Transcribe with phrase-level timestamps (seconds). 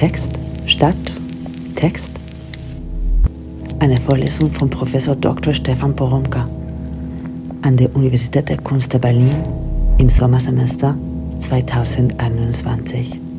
[0.00, 0.30] Text,
[0.64, 0.96] Stadt,
[1.76, 2.08] Text.
[3.80, 5.52] Eine Vorlesung von Professor Dr.
[5.52, 6.48] Stefan Poromka
[7.60, 9.44] an der Universität der Kunst der Berlin
[9.98, 10.96] im Sommersemester
[11.40, 13.29] 2021.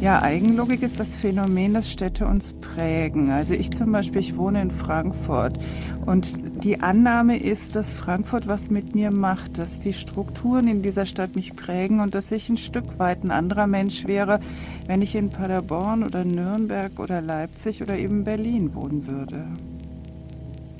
[0.00, 3.30] Ja, Eigenlogik ist das Phänomen, dass Städte uns prägen.
[3.32, 5.58] Also ich zum Beispiel, ich wohne in Frankfurt
[6.06, 11.04] und die Annahme ist, dass Frankfurt was mit mir macht, dass die Strukturen in dieser
[11.04, 14.38] Stadt mich prägen und dass ich ein Stück weit ein anderer Mensch wäre,
[14.86, 19.46] wenn ich in Paderborn oder Nürnberg oder Leipzig oder eben Berlin wohnen würde.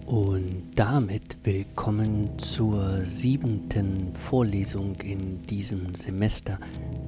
[0.09, 6.59] Und damit willkommen zur siebenten Vorlesung in diesem Semester.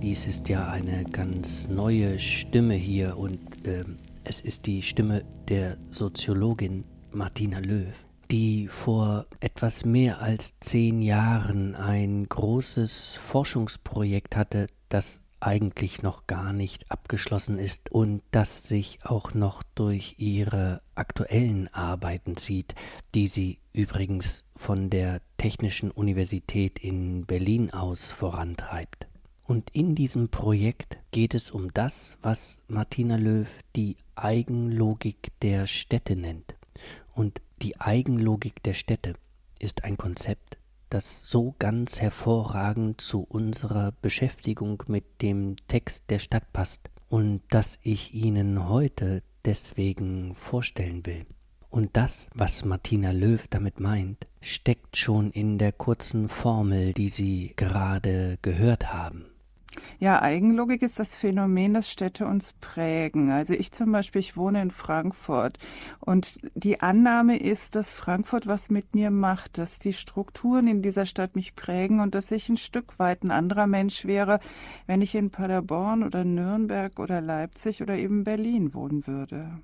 [0.03, 3.85] Dies ist ja eine ganz neue Stimme hier und äh,
[4.25, 7.89] es ist die Stimme der Soziologin Martina Löw,
[8.31, 16.53] die vor etwas mehr als zehn Jahren ein großes Forschungsprojekt hatte, das eigentlich noch gar
[16.53, 22.75] nicht abgeschlossen ist und das sich auch noch durch ihre aktuellen Arbeiten zieht,
[23.15, 29.07] die sie übrigens von der Technischen Universität in Berlin aus vorantreibt.
[29.45, 36.15] Und in diesem Projekt geht es um das, was Martina Löw die Eigenlogik der Städte
[36.15, 36.55] nennt.
[37.15, 39.15] Und die Eigenlogik der Städte
[39.59, 40.57] ist ein Konzept,
[40.91, 47.79] das so ganz hervorragend zu unserer Beschäftigung mit dem Text der Stadt passt und das
[47.83, 51.25] ich Ihnen heute deswegen vorstellen will.
[51.71, 57.53] Und das, was Martina Löw damit meint, steckt schon in der kurzen Formel, die Sie
[57.55, 59.30] gerade gehört haben.
[59.99, 63.31] Ja, Eigenlogik ist das Phänomen, dass Städte uns prägen.
[63.31, 65.59] Also ich zum Beispiel, ich wohne in Frankfurt
[66.01, 71.07] und die Annahme ist, dass Frankfurt was mit mir macht, dass die Strukturen in dieser
[71.07, 74.41] Stadt mich prägen und dass ich ein Stück weit ein anderer Mensch wäre,
[74.87, 79.61] wenn ich in Paderborn oder Nürnberg oder Leipzig oder eben Berlin wohnen würde.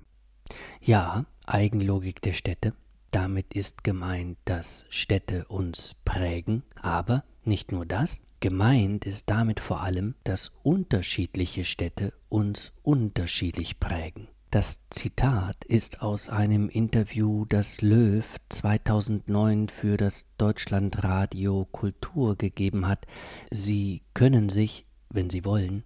[0.81, 2.73] Ja, Eigenlogik der Städte.
[3.11, 9.81] Damit ist gemeint, dass Städte uns prägen, aber nicht nur das, Gemeint ist damit vor
[9.81, 14.27] allem, dass unterschiedliche Städte uns unterschiedlich prägen.
[14.51, 23.07] Das Zitat ist aus einem Interview, das Löw 2009 für das Deutschlandradio Kultur gegeben hat.
[23.49, 25.83] Sie können sich, wenn Sie wollen,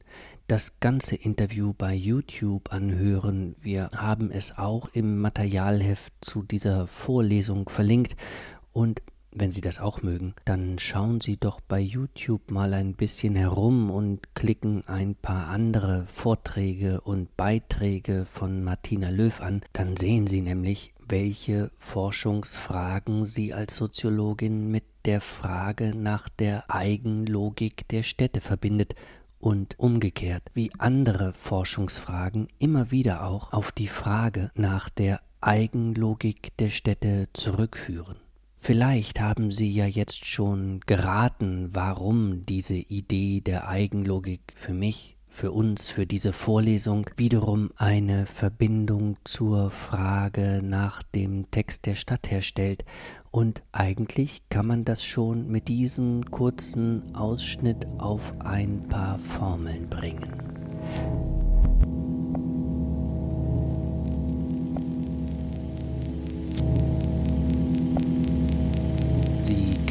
[0.47, 3.55] das ganze Interview bei YouTube anhören.
[3.61, 8.17] Wir haben es auch im Materialheft zu dieser Vorlesung verlinkt
[8.73, 9.01] und
[9.33, 13.89] wenn Sie das auch mögen, dann schauen Sie doch bei YouTube mal ein bisschen herum
[13.89, 19.61] und klicken ein paar andere Vorträge und Beiträge von Martina Löw an.
[19.73, 27.87] Dann sehen Sie nämlich, welche Forschungsfragen sie als Soziologin mit der Frage nach der Eigenlogik
[27.89, 28.95] der Städte verbindet
[29.39, 36.69] und umgekehrt, wie andere Forschungsfragen immer wieder auch auf die Frage nach der Eigenlogik der
[36.69, 38.17] Städte zurückführen.
[38.63, 45.51] Vielleicht haben Sie ja jetzt schon geraten, warum diese Idee der Eigenlogik für mich, für
[45.51, 52.85] uns, für diese Vorlesung wiederum eine Verbindung zur Frage nach dem Text der Stadt herstellt.
[53.31, 60.51] Und eigentlich kann man das schon mit diesem kurzen Ausschnitt auf ein paar Formeln bringen.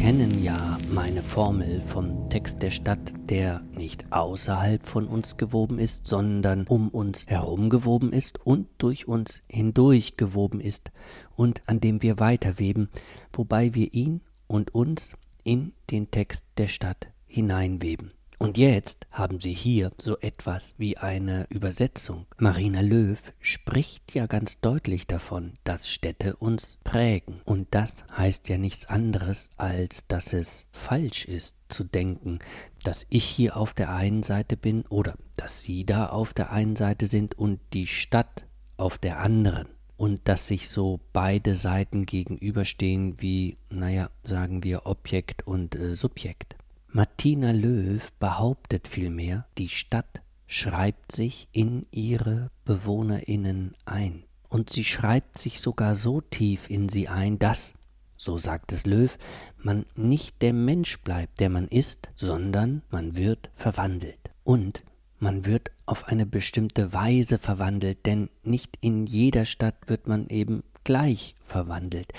[0.00, 6.06] Kennen ja meine Formel vom Text der Stadt, der nicht außerhalb von uns gewoben ist,
[6.06, 10.90] sondern um uns herum gewoben ist und durch uns hindurch gewoben ist
[11.36, 12.88] und an dem wir weiterweben,
[13.34, 18.14] wobei wir ihn und uns in den Text der Stadt hineinweben.
[18.42, 22.24] Und jetzt haben Sie hier so etwas wie eine Übersetzung.
[22.38, 27.42] Marina Löw spricht ja ganz deutlich davon, dass Städte uns prägen.
[27.44, 32.38] Und das heißt ja nichts anderes, als dass es falsch ist zu denken,
[32.82, 36.76] dass ich hier auf der einen Seite bin oder dass Sie da auf der einen
[36.76, 38.46] Seite sind und die Stadt
[38.78, 45.46] auf der anderen und dass sich so beide Seiten gegenüberstehen wie, naja, sagen wir Objekt
[45.46, 46.56] und äh, Subjekt.
[46.92, 54.24] Martina Löw behauptet vielmehr, die Stadt schreibt sich in ihre Bewohnerinnen ein.
[54.48, 57.74] Und sie schreibt sich sogar so tief in sie ein, dass,
[58.16, 59.16] so sagt es Löw,
[59.56, 64.18] man nicht der Mensch bleibt, der man ist, sondern man wird verwandelt.
[64.42, 64.82] Und
[65.20, 70.64] man wird auf eine bestimmte Weise verwandelt, denn nicht in jeder Stadt wird man eben
[70.82, 72.12] gleich verwandelt.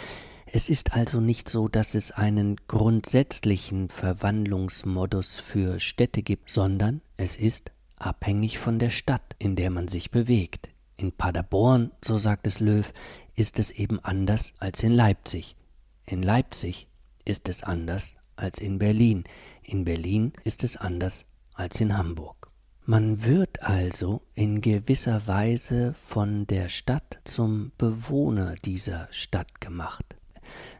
[0.54, 7.38] Es ist also nicht so, dass es einen grundsätzlichen Verwandlungsmodus für Städte gibt, sondern es
[7.38, 10.70] ist abhängig von der Stadt, in der man sich bewegt.
[10.98, 12.92] In Paderborn, so sagt es Löw,
[13.34, 15.56] ist es eben anders als in Leipzig.
[16.06, 16.90] In Leipzig
[17.24, 19.24] ist es anders als in Berlin.
[19.64, 22.52] In Berlin ist es anders als in Hamburg.
[22.86, 30.18] Man wird also in gewisser Weise von der Stadt zum Bewohner dieser Stadt gemacht.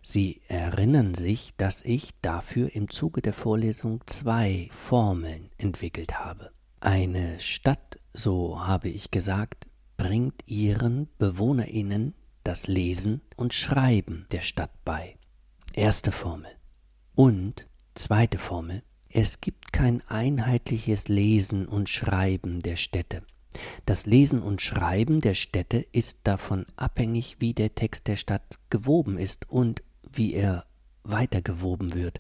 [0.02, 6.52] Sie erinnern sich, dass ich dafür im Zuge der Vorlesung zwei Formeln entwickelt habe.
[6.80, 9.68] Eine Stadt, so habe ich gesagt,
[9.98, 15.18] bringt ihren Bewohnerinnen das Lesen und Schreiben der Stadt bei.
[15.74, 16.52] Erste Formel.
[17.14, 18.84] Und zweite Formel.
[19.10, 23.24] Es gibt kein einheitliches Lesen und Schreiben der Städte.
[23.86, 29.18] Das Lesen und Schreiben der Städte ist davon abhängig, wie der Text der Stadt gewoben
[29.18, 30.66] ist und wie er
[31.04, 32.20] weitergewoben wird.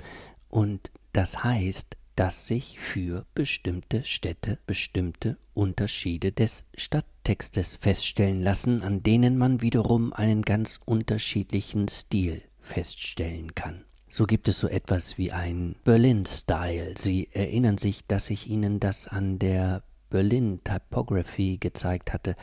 [0.50, 9.02] Und das heißt, dass sich für bestimmte Städte bestimmte Unterschiede des Stadttextes feststellen lassen, an
[9.02, 13.86] denen man wiederum einen ganz unterschiedlichen Stil feststellen kann.
[14.08, 16.96] So gibt es so etwas wie ein Berlin-Style.
[16.98, 22.36] Sie erinnern sich, dass ich Ihnen das an der Berlin Typography gezeigt hatte,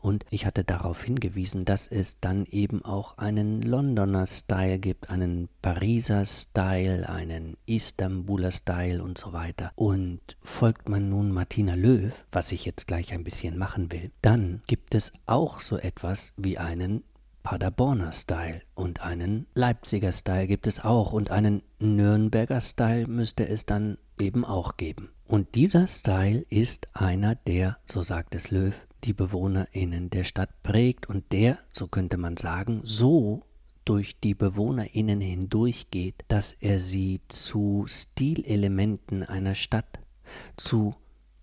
[0.00, 5.48] und ich hatte darauf hingewiesen, dass es dann eben auch einen Londoner Style gibt, einen
[5.60, 9.72] Pariser Style, einen Istanbuler Style und so weiter.
[9.76, 14.62] Und folgt man nun Martina Löw, was ich jetzt gleich ein bisschen machen will, dann
[14.66, 17.04] gibt es auch so etwas wie einen
[17.42, 23.64] Paderborner Style und einen Leipziger Style gibt es auch und einen Nürnberger Style müsste es
[23.64, 25.10] dann eben auch geben.
[25.30, 28.74] Und dieser Style ist einer, der, so sagt es Löw,
[29.04, 33.44] die BewohnerInnen der Stadt prägt und der, so könnte man sagen, so
[33.84, 40.00] durch die BewohnerInnen hindurchgeht, dass er sie zu Stilelementen einer Stadt,
[40.56, 40.96] zu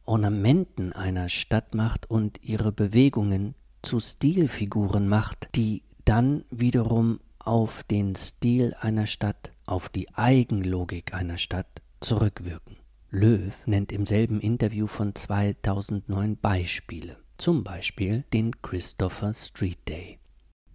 [0.04, 8.16] Ornamenten einer Stadt macht und ihre Bewegungen zu Stilfiguren macht, die dann wiederum auf den
[8.16, 12.77] Stil einer Stadt, auf die Eigenlogik einer Stadt zurückwirken.
[13.18, 20.20] Löw nennt im selben Interview von 2009 Beispiele, zum Beispiel den Christopher Street Day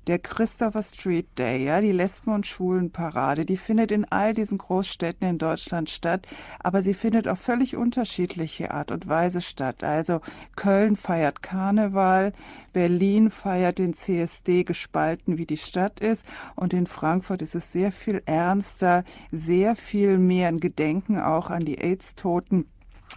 [0.06, 5.28] der Christopher Street Day, ja, die Lesben- und Schwulenparade, die findet in all diesen Großstädten
[5.28, 6.26] in Deutschland statt,
[6.60, 9.84] aber sie findet auf völlig unterschiedliche Art und Weise statt.
[9.84, 10.20] Also
[10.56, 12.32] Köln feiert Karneval,
[12.72, 16.26] Berlin feiert den CSD gespalten, wie die Stadt ist,
[16.56, 21.64] und in Frankfurt ist es sehr viel ernster, sehr viel mehr ein Gedenken auch an
[21.64, 22.66] die AIDS-Toten.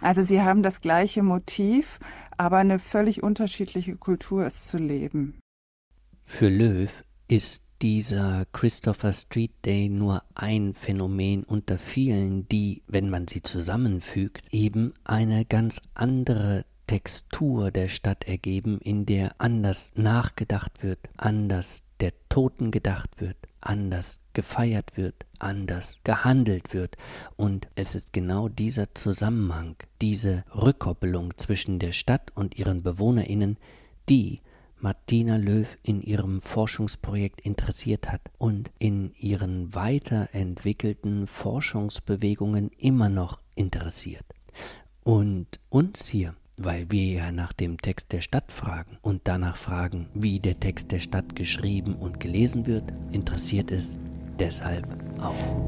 [0.02, 1.98] Also sie haben das gleiche Motiv,
[2.36, 5.38] aber eine völlig unterschiedliche Kultur es zu leben.
[6.28, 6.90] Für Löw
[7.28, 14.42] ist dieser Christopher Street Day nur ein Phänomen unter vielen, die, wenn man sie zusammenfügt,
[14.50, 22.12] eben eine ganz andere Textur der Stadt ergeben, in der anders nachgedacht wird, anders der
[22.28, 26.98] Toten gedacht wird, anders gefeiert wird, anders gehandelt wird.
[27.36, 33.56] Und es ist genau dieser Zusammenhang, diese Rückkoppelung zwischen der Stadt und ihren Bewohnerinnen,
[34.08, 34.40] die
[34.86, 44.24] Martina Löw in ihrem Forschungsprojekt interessiert hat und in ihren weiterentwickelten Forschungsbewegungen immer noch interessiert.
[45.02, 50.08] Und uns hier, weil wir ja nach dem Text der Stadt fragen und danach fragen,
[50.14, 54.00] wie der Text der Stadt geschrieben und gelesen wird, interessiert es
[54.38, 54.86] deshalb
[55.18, 55.66] auch.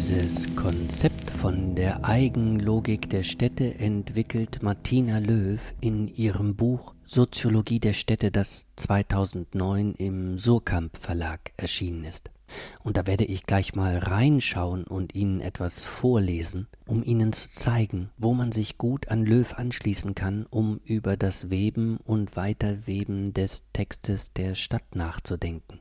[0.00, 7.92] Dieses Konzept von der Eigenlogik der Städte entwickelt Martina Löw in ihrem Buch Soziologie der
[7.92, 12.30] Städte, das 2009 im Surkamp Verlag erschienen ist.
[12.82, 18.08] Und da werde ich gleich mal reinschauen und Ihnen etwas vorlesen, um Ihnen zu zeigen,
[18.16, 23.64] wo man sich gut an Löw anschließen kann, um über das Weben und Weiterweben des
[23.74, 25.80] Textes der Stadt nachzudenken.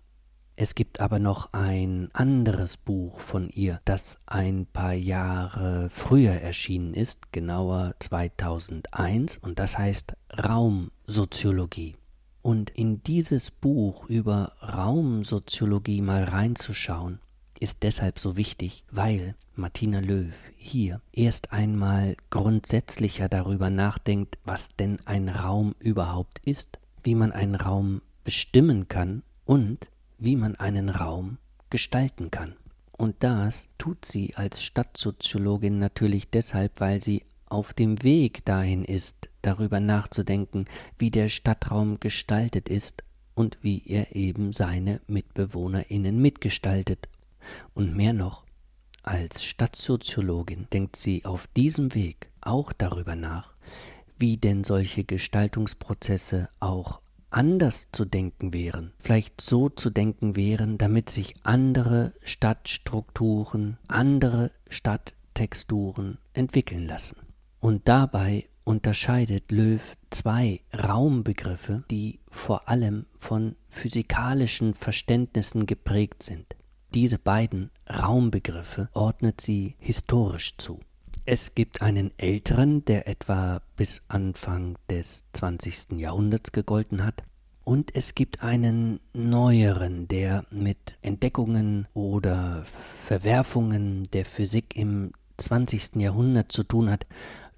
[0.62, 6.94] Es gibt aber noch ein anderes Buch von ihr, das ein paar Jahre früher erschienen
[6.94, 11.96] ist, genauer 2001, und das heißt Raumsoziologie.
[12.42, 17.22] Und in dieses Buch über Raumsoziologie mal reinzuschauen,
[17.58, 24.98] ist deshalb so wichtig, weil Martina Löw hier erst einmal grundsätzlicher darüber nachdenkt, was denn
[25.06, 29.88] ein Raum überhaupt ist, wie man einen Raum bestimmen kann und
[30.20, 31.38] wie man einen Raum
[31.70, 32.56] gestalten kann.
[32.92, 39.30] Und das tut sie als Stadtsoziologin natürlich deshalb, weil sie auf dem Weg dahin ist,
[39.42, 40.66] darüber nachzudenken,
[40.98, 43.04] wie der Stadtraum gestaltet ist
[43.36, 47.08] und wie er eben seine Mitbewohnerinnen mitgestaltet.
[47.74, 48.44] Und mehr noch,
[49.02, 53.54] als Stadtsoziologin denkt sie auf diesem Weg auch darüber nach,
[54.18, 57.00] wie denn solche Gestaltungsprozesse auch
[57.32, 66.18] anders zu denken wären, vielleicht so zu denken wären, damit sich andere Stadtstrukturen, andere Stadttexturen
[66.34, 67.18] entwickeln lassen.
[67.60, 76.56] Und dabei unterscheidet Löw zwei Raumbegriffe, die vor allem von physikalischen Verständnissen geprägt sind.
[76.94, 80.80] Diese beiden Raumbegriffe ordnet sie historisch zu.
[81.32, 86.00] Es gibt einen älteren, der etwa bis Anfang des 20.
[86.00, 87.22] Jahrhunderts gegolten hat,
[87.64, 95.98] und es gibt einen neueren, der mit Entdeckungen oder Verwerfungen der Physik im 20.
[95.98, 97.06] Jahrhundert zu tun hat.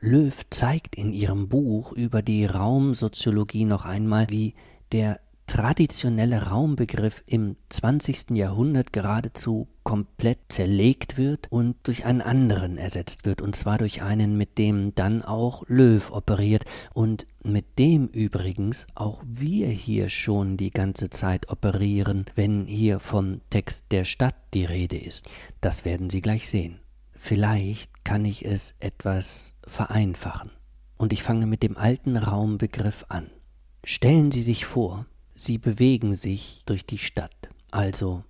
[0.01, 4.53] Löw zeigt in ihrem Buch über die Raumsoziologie noch einmal, wie
[4.91, 8.31] der traditionelle Raumbegriff im 20.
[8.31, 14.37] Jahrhundert geradezu komplett zerlegt wird und durch einen anderen ersetzt wird, und zwar durch einen,
[14.37, 20.71] mit dem dann auch Löw operiert und mit dem übrigens auch wir hier schon die
[20.71, 25.29] ganze Zeit operieren, wenn hier vom Text der Stadt die Rede ist.
[25.59, 26.79] Das werden Sie gleich sehen.
[27.11, 30.51] Vielleicht kann ich es etwas vereinfachen.
[30.97, 33.29] Und ich fange mit dem alten Raumbegriff an.
[33.83, 35.07] Stellen Sie sich vor,
[35.43, 38.23] Sie bewegen sich durch die Stadt, also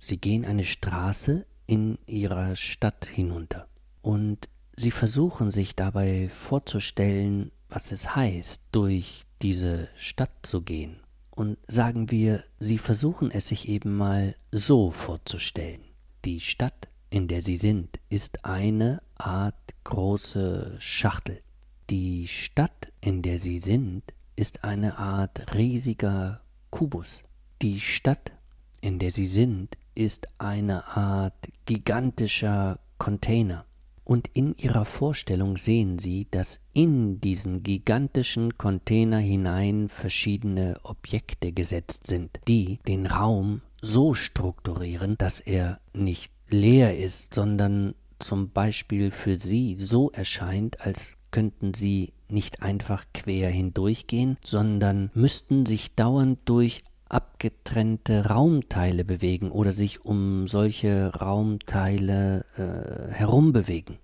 [0.00, 3.68] Sie gehen eine Straße in Ihrer Stadt hinunter
[4.02, 10.96] und Sie versuchen sich dabei vorzustellen, was es heißt, durch diese Stadt zu gehen.
[11.30, 15.82] Und sagen wir, Sie versuchen es sich eben mal so vorzustellen.
[16.24, 21.40] Die Stadt, in der Sie sind, ist eine Art große Schachtel.
[21.88, 24.02] Die Stadt, in der Sie sind,
[24.34, 27.24] ist eine Art riesiger Kubus.
[27.62, 28.32] Die Stadt,
[28.80, 33.64] in der sie sind, ist eine Art gigantischer Container.
[34.04, 42.06] Und in ihrer Vorstellung sehen sie, dass in diesen gigantischen Container hinein verschiedene Objekte gesetzt
[42.06, 49.38] sind, die den Raum so strukturieren, dass er nicht leer ist, sondern zum Beispiel für
[49.38, 56.82] sie so erscheint, als könnten sie nicht einfach quer hindurchgehen, sondern müssten sich dauernd durch
[57.08, 63.98] abgetrennte Raumteile bewegen oder sich um solche Raumteile äh, herumbewegen.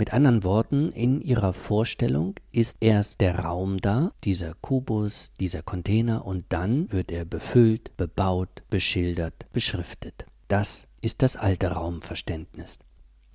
[0.00, 6.24] Mit anderen Worten, in ihrer Vorstellung ist erst der Raum da, dieser Kubus, dieser Container,
[6.24, 10.24] und dann wird er befüllt, bebaut, beschildert, beschriftet.
[10.48, 12.78] Das ist das alte Raumverständnis.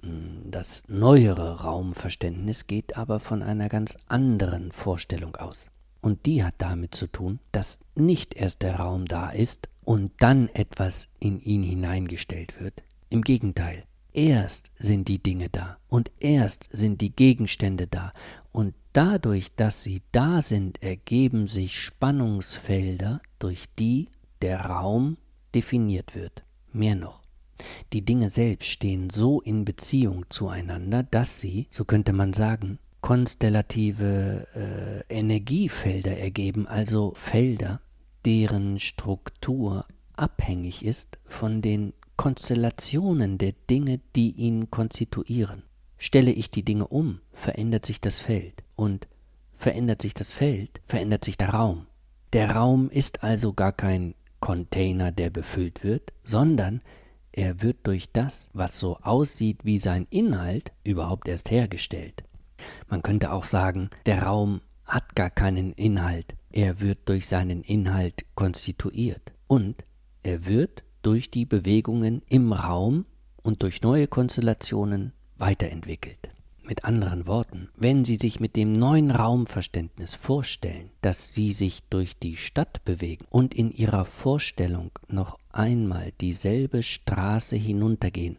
[0.02, 5.70] Das neuere Raumverständnis geht aber von einer ganz anderen Vorstellung aus.
[6.02, 10.50] Und die hat damit zu tun, dass nicht erst der Raum da ist und dann
[10.50, 12.84] etwas in ihn hineingestellt wird.
[13.10, 13.84] Im Gegenteil,
[14.14, 18.14] erst sind die Dinge da und erst sind die Gegenstände da
[18.52, 24.10] und dadurch, dass sie da sind, ergeben sich Spannungsfelder, durch die
[24.42, 25.18] der Raum
[25.54, 26.44] definiert wird.
[26.72, 27.25] Mehr noch.
[27.94, 34.48] Die Dinge selbst stehen so in Beziehung zueinander, dass sie, so könnte man sagen, konstellative
[34.56, 37.82] äh, Energiefelder ergeben, also Felder,
[38.26, 39.86] deren Struktur
[40.16, 45.64] abhängig ist von den Konstellationen der Dinge, die ihn konstituieren.
[45.98, 49.08] Stelle ich die Dinge um, verändert sich das Feld und
[49.54, 51.88] verändert sich das Feld, verändert sich der Raum.
[52.34, 56.82] Der Raum ist also gar kein Container, der befüllt wird, sondern
[57.36, 62.24] er wird durch das, was so aussieht wie sein Inhalt, überhaupt erst hergestellt.
[62.88, 68.26] Man könnte auch sagen, der Raum hat gar keinen Inhalt, er wird durch seinen Inhalt
[68.36, 69.84] konstituiert und
[70.24, 73.06] er wird durch die Bewegungen im Raum
[73.44, 76.30] und durch neue Konstellationen weiterentwickelt.
[76.64, 82.18] Mit anderen Worten, wenn Sie sich mit dem neuen Raumverständnis vorstellen, dass Sie sich durch
[82.18, 88.38] die Stadt bewegen und in Ihrer Vorstellung noch einmal dieselbe Straße hinuntergehen,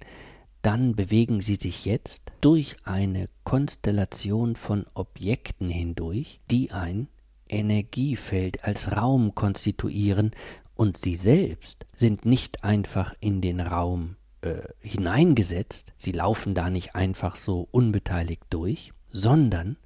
[0.63, 7.09] dann bewegen Sie sich jetzt durch eine Konstellation von Objekten hindurch, die ein
[7.49, 10.33] Energiefeld als Raum konstituieren,
[10.75, 16.95] und Sie selbst sind nicht einfach in den Raum äh, hineingesetzt, sie laufen da nicht
[16.95, 19.77] einfach so unbeteiligt durch, sondern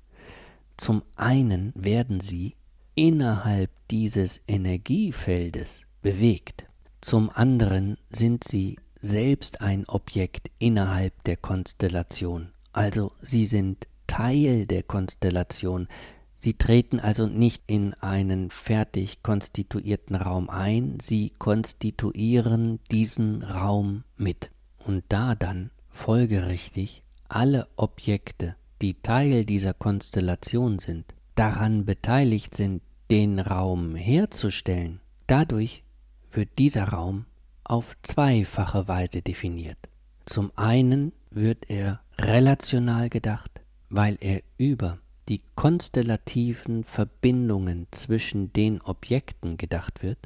[0.76, 2.56] zum einen werden sie
[2.94, 6.66] innerhalb dieses Energiefeldes bewegt,
[7.00, 14.83] zum anderen sind sie selbst ein Objekt innerhalb der Konstellation, also sie sind Teil der
[14.83, 15.87] Konstellation.
[16.35, 24.50] Sie treten also nicht in einen fertig konstituierten Raum ein, sie konstituieren diesen Raum mit.
[24.85, 31.04] Und da dann folgerichtig alle Objekte, die Teil dieser Konstellation sind,
[31.37, 35.85] daran beteiligt sind, den Raum herzustellen, dadurch
[36.32, 37.26] wird dieser Raum
[37.64, 39.78] auf zweifache Weise definiert.
[40.26, 49.56] Zum einen wird er relational gedacht, weil er über die konstellativen Verbindungen zwischen den Objekten
[49.56, 50.18] gedacht wird,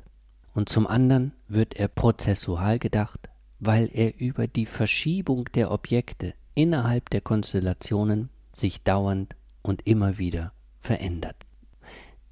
[0.55, 7.11] und zum anderen wird er prozessual gedacht, weil er über die Verschiebung der Objekte innerhalb
[7.11, 11.37] der Konstellationen sich dauernd und immer wieder verändert.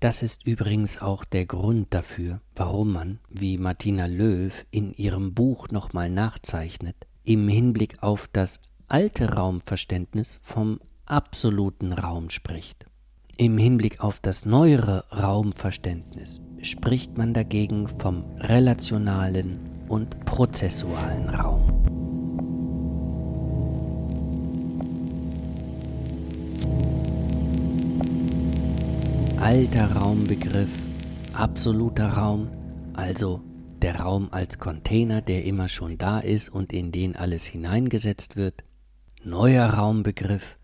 [0.03, 5.69] Das ist übrigens auch der Grund dafür, warum man, wie Martina Löw in ihrem Buch
[5.69, 12.85] nochmal nachzeichnet, im Hinblick auf das alte Raumverständnis vom absoluten Raum spricht.
[13.37, 22.02] Im Hinblick auf das neuere Raumverständnis spricht man dagegen vom relationalen und prozessualen Raum.
[29.43, 30.69] Alter Raumbegriff,
[31.33, 32.49] absoluter Raum,
[32.95, 33.43] also
[33.83, 38.63] der Raum als Container, der immer schon da ist und in den alles hineingesetzt wird.
[39.25, 40.59] Neuer Raumbegriff,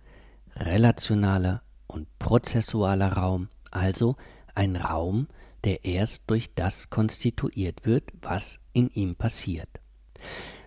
[0.55, 4.15] relationaler und prozessualer Raum, also
[4.55, 5.27] ein Raum,
[5.65, 9.81] der erst durch das konstituiert wird, was in ihm passiert.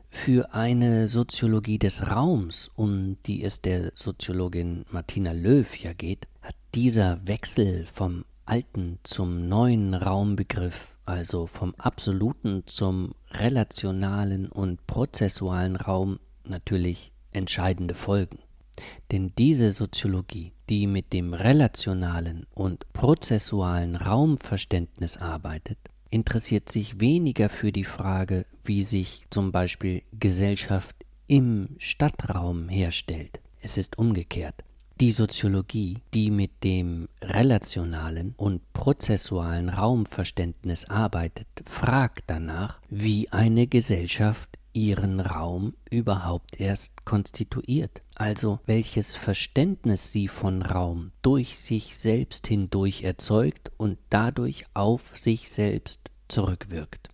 [0.10, 6.56] Für eine Soziologie des Raums, um die es der Soziologin Martina Löw ja geht, hat
[6.73, 16.19] dieser Wechsel vom alten zum neuen Raumbegriff, also vom absoluten zum relationalen und prozessualen Raum,
[16.45, 18.39] natürlich entscheidende Folgen.
[19.12, 25.77] Denn diese Soziologie, die mit dem relationalen und prozessualen Raumverständnis arbeitet,
[26.10, 30.95] interessiert sich weniger für die Frage, wie sich zum Beispiel Gesellschaft
[31.27, 33.39] im Stadtraum herstellt.
[33.62, 34.63] Es ist umgekehrt.
[35.02, 44.60] Die Soziologie, die mit dem relationalen und prozessualen Raumverständnis arbeitet, fragt danach, wie eine Gesellschaft
[44.74, 53.02] ihren Raum überhaupt erst konstituiert, also welches Verständnis sie von Raum durch sich selbst hindurch
[53.02, 57.10] erzeugt und dadurch auf sich selbst zurückwirkt.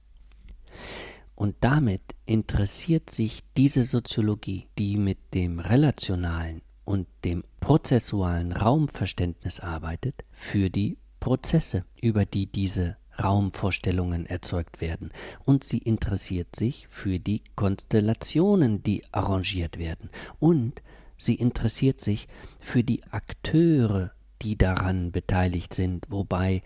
[1.36, 10.24] Und damit interessiert sich diese Soziologie, die mit dem relationalen und dem prozessualen Raumverständnis arbeitet,
[10.32, 15.12] für die Prozesse, über die diese Raumvorstellungen erzeugt werden.
[15.44, 20.10] Und sie interessiert sich für die Konstellationen, die arrangiert werden.
[20.40, 20.82] Und
[21.18, 22.30] sie interessiert sich
[22.62, 26.64] für die Akteure, die daran beteiligt sind, wobei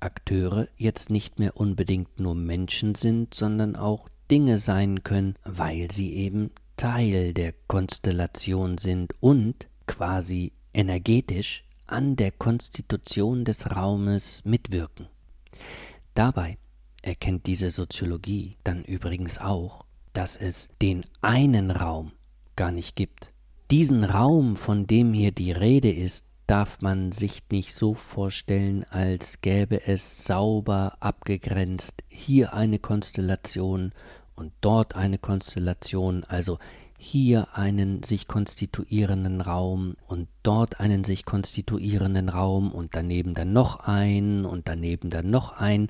[0.00, 6.12] Akteure jetzt nicht mehr unbedingt nur Menschen sind, sondern auch Dinge sein können, weil sie
[6.12, 15.08] eben Teil der Konstellation sind und quasi energetisch an der Konstitution des Raumes mitwirken.
[16.14, 16.58] Dabei
[17.02, 22.12] erkennt diese Soziologie dann übrigens auch, dass es den einen Raum
[22.56, 23.32] gar nicht gibt.
[23.70, 29.40] Diesen Raum, von dem hier die Rede ist, darf man sich nicht so vorstellen, als
[29.40, 33.92] gäbe es sauber abgegrenzt hier eine Konstellation
[34.34, 36.58] und dort eine Konstellation, also
[37.02, 43.80] hier einen sich konstituierenden Raum und dort einen sich konstituierenden Raum und daneben dann noch
[43.80, 45.88] einen und daneben dann noch einen.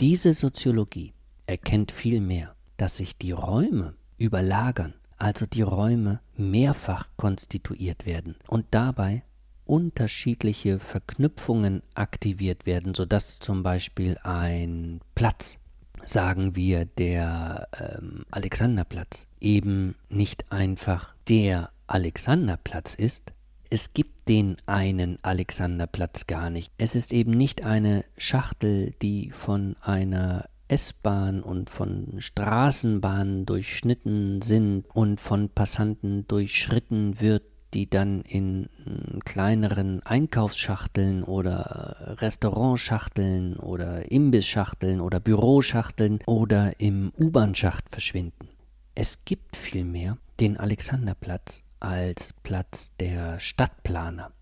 [0.00, 1.12] Diese Soziologie
[1.46, 9.24] erkennt vielmehr, dass sich die Räume überlagern, also die Räume mehrfach konstituiert werden und dabei
[9.66, 15.58] unterschiedliche Verknüpfungen aktiviert werden, sodass zum Beispiel ein Platz
[16.06, 23.32] sagen wir, der ähm, Alexanderplatz eben nicht einfach der Alexanderplatz ist.
[23.68, 26.72] Es gibt den einen Alexanderplatz gar nicht.
[26.78, 34.84] Es ist eben nicht eine Schachtel, die von einer S-Bahn und von Straßenbahnen durchschnitten sind
[34.94, 45.00] und von Passanten durchschritten wird, die dann in hm, kleineren Einkaufsschachteln oder Restaurantschachteln oder Imbissschachteln
[45.00, 48.48] oder Büroschachteln oder im U-Bahn-Schacht verschwinden.
[48.94, 54.32] Es gibt vielmehr den Alexanderplatz als Platz der Stadtplaner.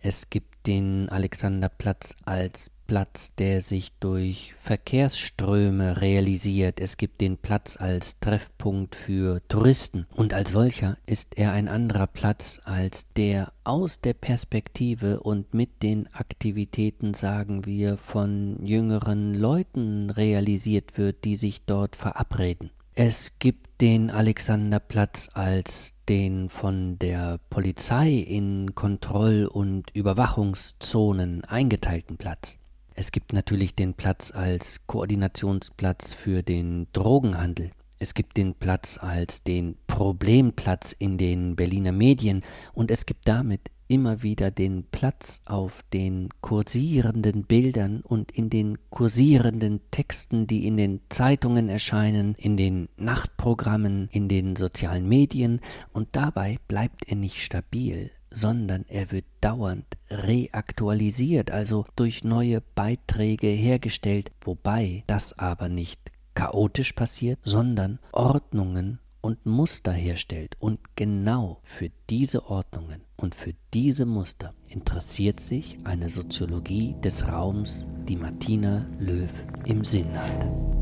[0.00, 6.80] Es gibt den Alexanderplatz als Platz, der sich durch Verkehrsströme realisiert.
[6.80, 10.06] Es gibt den Platz als Treffpunkt für Touristen.
[10.16, 15.82] Und als solcher ist er ein anderer Platz als der aus der Perspektive und mit
[15.82, 22.70] den Aktivitäten, sagen wir, von jüngeren Leuten realisiert wird, die sich dort verabreden.
[22.94, 32.57] Es gibt den Alexanderplatz als den von der Polizei in Kontroll- und Überwachungszonen eingeteilten Platz.
[33.00, 37.70] Es gibt natürlich den Platz als Koordinationsplatz für den Drogenhandel.
[38.00, 42.42] Es gibt den Platz als den Problemplatz in den Berliner Medien.
[42.72, 48.78] Und es gibt damit immer wieder den Platz auf den kursierenden Bildern und in den
[48.90, 55.60] kursierenden Texten, die in den Zeitungen erscheinen, in den Nachtprogrammen, in den sozialen Medien,
[55.92, 63.48] und dabei bleibt er nicht stabil, sondern er wird dauernd reaktualisiert, also durch neue Beiträge
[63.48, 66.00] hergestellt, wobei das aber nicht
[66.34, 70.56] chaotisch passiert, sondern Ordnungen und Muster herstellt.
[70.60, 77.84] Und genau für diese Ordnungen und für diese Muster interessiert sich eine Soziologie des Raums,
[78.08, 79.30] die Martina Löw
[79.64, 80.77] im Sinn hat.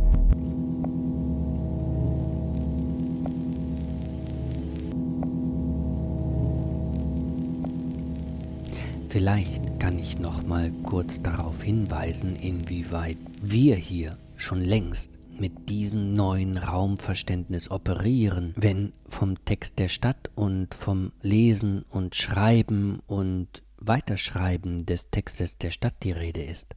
[9.17, 16.13] Vielleicht kann ich noch mal kurz darauf hinweisen, inwieweit wir hier schon längst mit diesem
[16.13, 24.85] neuen Raumverständnis operieren, wenn vom Text der Stadt und vom Lesen und Schreiben und Weiterschreiben
[24.85, 26.75] des Textes der Stadt die Rede ist.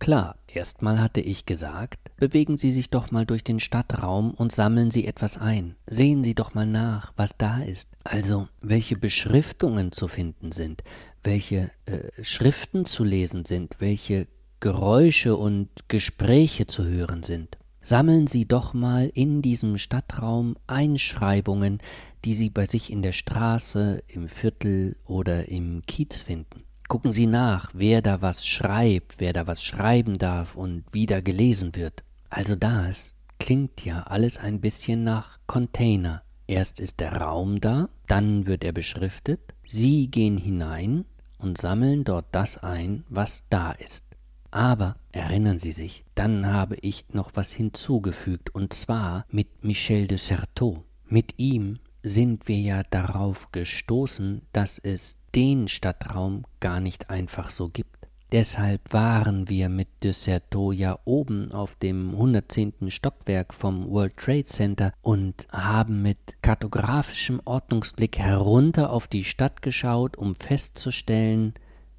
[0.00, 4.90] Klar, erstmal hatte ich gesagt, bewegen Sie sich doch mal durch den Stadtraum und sammeln
[4.90, 5.76] Sie etwas ein.
[5.86, 7.90] Sehen Sie doch mal nach, was da ist.
[8.02, 10.82] Also, welche Beschriftungen zu finden sind,
[11.22, 14.26] welche äh, Schriften zu lesen sind, welche
[14.60, 17.56] Geräusche und Gespräche zu hören sind.
[17.82, 21.78] Sammeln Sie doch mal in diesem Stadtraum Einschreibungen,
[22.24, 26.64] die Sie bei sich in der Straße, im Viertel oder im Kiez finden.
[26.88, 31.20] Gucken Sie nach, wer da was schreibt, wer da was schreiben darf und wie da
[31.20, 32.02] gelesen wird.
[32.28, 36.22] Also das klingt ja alles ein bisschen nach Container.
[36.50, 41.04] Erst ist der Raum da, dann wird er beschriftet, Sie gehen hinein
[41.38, 44.04] und sammeln dort das ein, was da ist.
[44.50, 50.18] Aber erinnern Sie sich, dann habe ich noch was hinzugefügt, und zwar mit Michel de
[50.18, 50.82] Certeau.
[51.06, 57.68] Mit ihm sind wir ja darauf gestoßen, dass es den Stadtraum gar nicht einfach so
[57.68, 57.99] gibt.
[58.32, 62.88] Deshalb waren wir mit de Certeau ja oben auf dem 110.
[62.88, 70.16] Stockwerk vom World Trade Center und haben mit kartografischem Ordnungsblick herunter auf die Stadt geschaut,
[70.16, 71.54] um festzustellen,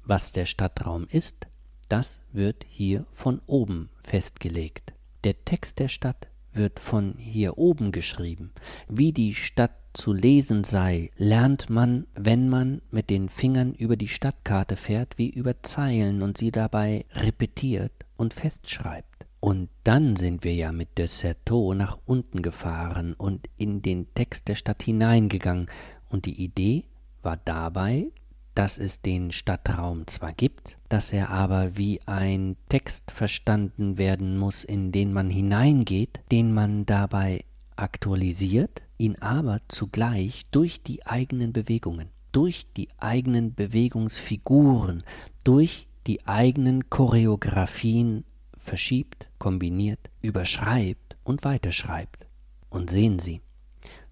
[0.06, 1.48] was der Stadtraum ist,
[1.90, 4.94] das wird hier von oben festgelegt.
[5.26, 8.54] Der Text der Stadt wird von hier oben geschrieben.
[8.88, 14.08] Wie die Stadt zu lesen sei, lernt man, wenn man mit den Fingern über die
[14.08, 19.26] Stadtkarte fährt, wie über Zeilen und sie dabei repetiert und festschreibt.
[19.40, 24.48] Und dann sind wir ja mit de Certeau nach unten gefahren und in den Text
[24.48, 25.68] der Stadt hineingegangen,
[26.10, 26.84] und die Idee
[27.22, 28.12] war dabei,
[28.54, 34.64] dass es den Stadtraum zwar gibt, dass er aber wie ein Text verstanden werden muss,
[34.64, 37.46] in den man hineingeht, den man dabei
[37.78, 45.04] aktualisiert, ihn aber zugleich durch die eigenen Bewegungen, durch die eigenen Bewegungsfiguren,
[45.44, 48.24] durch die eigenen Choreografien
[48.56, 52.28] verschiebt, kombiniert, überschreibt und weiterschreibt.
[52.70, 53.42] Und sehen Sie,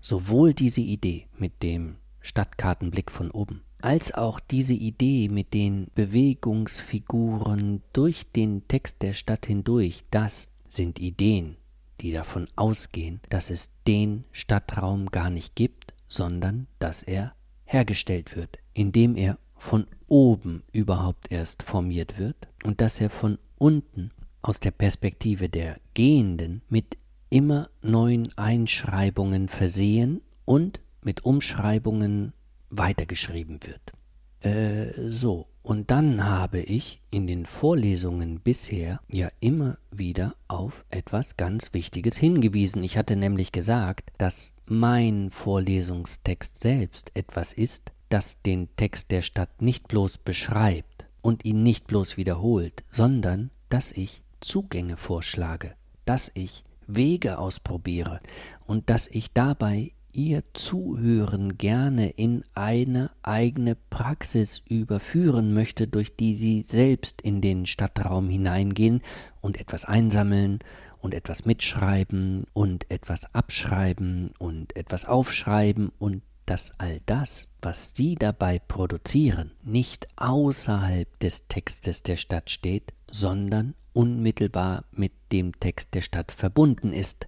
[0.02, 7.84] sowohl diese Idee mit dem Stadtkartenblick von oben, als auch diese Idee mit den Bewegungsfiguren
[7.94, 11.58] durch den Text der Stadt hindurch, das sind Ideen,
[12.02, 17.34] die davon ausgehen, dass es den Stadtraum gar nicht gibt, sondern dass er
[17.66, 24.12] hergestellt wird, indem er von oben überhaupt erst formiert wird und dass er von unten
[24.42, 26.98] aus der Perspektive der Gehenden mit
[27.30, 32.34] immer neuen Einschreibungen versehen und mit Umschreibungen
[32.70, 33.94] weitergeschrieben wird.
[34.42, 41.38] Äh, so, und dann habe ich in den Vorlesungen bisher ja immer wieder auf etwas
[41.38, 42.84] ganz Wichtiges hingewiesen.
[42.84, 49.62] Ich hatte nämlich gesagt, dass mein Vorlesungstext selbst etwas ist, das den Text der Stadt
[49.62, 56.64] nicht bloß beschreibt und ihn nicht bloß wiederholt, sondern dass ich Zugänge vorschlage, dass ich
[56.88, 58.22] Wege ausprobiere
[58.66, 66.36] und dass ich dabei ihr Zuhören gerne in eine eigene Praxis überführen möchte, durch die
[66.36, 69.02] sie selbst in den Stadtraum hineingehen
[69.42, 70.60] und etwas einsammeln
[71.00, 78.16] und etwas mitschreiben und etwas abschreiben und etwas aufschreiben und dass all das, was Sie
[78.16, 86.02] dabei produzieren, nicht außerhalb des Textes der Stadt steht, sondern unmittelbar mit dem Text der
[86.02, 87.28] Stadt verbunden ist.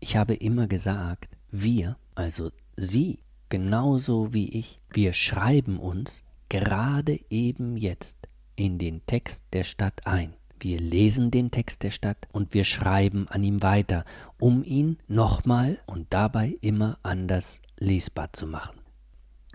[0.00, 7.76] Ich habe immer gesagt, wir, also Sie, genauso wie ich, wir schreiben uns gerade eben
[7.76, 10.34] jetzt in den Text der Stadt ein.
[10.60, 14.04] Wir lesen den Text der Stadt und wir schreiben an ihm weiter,
[14.40, 18.80] um ihn nochmal und dabei immer anders lesbar zu machen.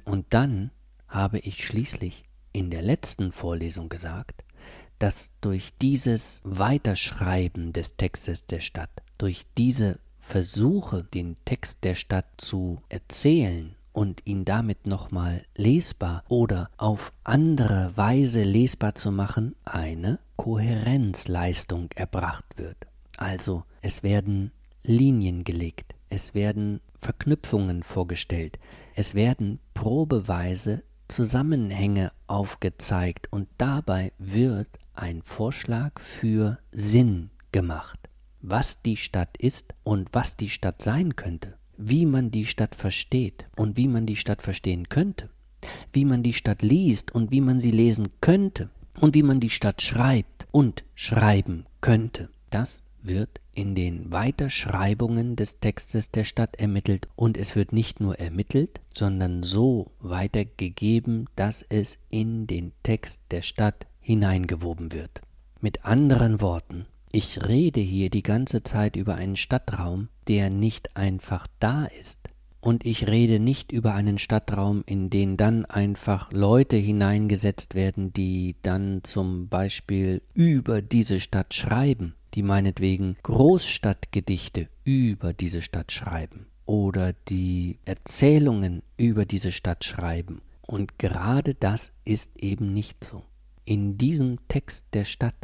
[0.05, 0.71] Und dann
[1.07, 4.45] habe ich schließlich in der letzten Vorlesung gesagt,
[4.99, 12.25] dass durch dieses Weiterschreiben des Textes der Stadt, durch diese Versuche, den Text der Stadt
[12.37, 20.19] zu erzählen und ihn damit nochmal lesbar oder auf andere Weise lesbar zu machen, eine
[20.37, 22.77] Kohärenzleistung erbracht wird.
[23.17, 28.57] Also es werden Linien gelegt, es werden Verknüpfungen vorgestellt,
[28.95, 37.99] es werden probeweise Zusammenhänge aufgezeigt und dabei wird ein Vorschlag für Sinn gemacht,
[38.43, 43.45] was die Stadt ist und was die Stadt sein könnte, wie man die Stadt versteht
[43.55, 45.29] und wie man die Stadt verstehen könnte,
[45.93, 49.49] wie man die Stadt liest und wie man sie lesen könnte und wie man die
[49.49, 52.29] Stadt schreibt und schreiben könnte.
[52.49, 58.19] Das wird in den Weiterschreibungen des Textes der Stadt ermittelt und es wird nicht nur
[58.19, 65.21] ermittelt, sondern so weitergegeben, dass es in den Text der Stadt hineingewoben wird.
[65.61, 71.47] Mit anderen Worten, ich rede hier die ganze Zeit über einen Stadtraum, der nicht einfach
[71.59, 72.19] da ist,
[72.59, 78.55] und ich rede nicht über einen Stadtraum, in den dann einfach Leute hineingesetzt werden, die
[78.63, 87.13] dann zum Beispiel über diese Stadt schreiben, die meinetwegen Großstadtgedichte über diese Stadt schreiben oder
[87.27, 90.41] die Erzählungen über diese Stadt schreiben.
[90.65, 93.23] Und gerade das ist eben nicht so.
[93.65, 95.35] In diesem Text der Stadt,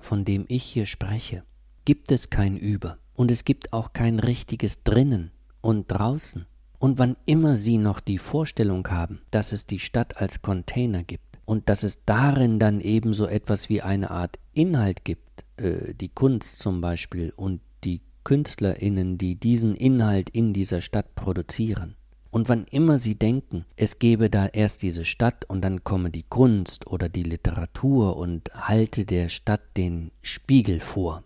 [0.00, 1.42] von dem ich hier spreche,
[1.84, 5.30] gibt es kein Über und es gibt auch kein richtiges drinnen
[5.60, 6.46] und draußen.
[6.78, 11.38] Und wann immer Sie noch die Vorstellung haben, dass es die Stadt als Container gibt
[11.44, 16.10] und dass es darin dann eben so etwas wie eine Art Inhalt gibt, äh, die
[16.10, 21.96] Kunst zum Beispiel und die KünstlerInnen, die diesen Inhalt in dieser Stadt produzieren.
[22.30, 26.24] Und wann immer Sie denken, es gebe da erst diese Stadt und dann komme die
[26.24, 31.24] Kunst oder die Literatur und halte der Stadt den Spiegel vor,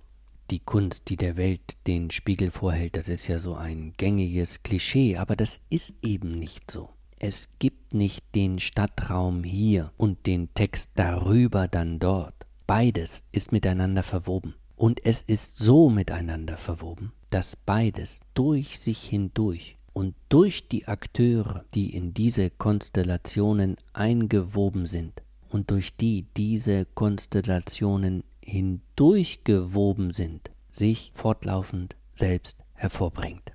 [0.50, 5.16] die Kunst, die der Welt den Spiegel vorhält, das ist ja so ein gängiges Klischee,
[5.16, 6.90] aber das ist eben nicht so.
[7.18, 12.34] Es gibt nicht den Stadtraum hier und den Text darüber dann dort.
[12.66, 14.54] Beides ist miteinander verwoben.
[14.76, 21.64] Und es ist so miteinander verwoben, dass beides durch sich hindurch und durch die Akteure,
[21.74, 31.96] die in diese Konstellationen eingewoben sind und durch die diese Konstellationen hindurchgewoben sind, sich fortlaufend
[32.14, 33.52] selbst hervorbringt.